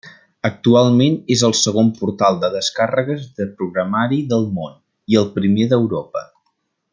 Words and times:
Actualment 0.47 1.17
és 1.35 1.43
el 1.49 1.53
segon 1.59 1.91
portal 1.99 2.39
de 2.45 2.49
descàrregues 2.55 3.27
de 3.41 3.47
programari 3.59 4.19
del 4.33 4.49
món 4.57 4.75
i 5.15 5.21
el 5.23 5.29
primer 5.37 5.69
d'Europa. 5.75 6.27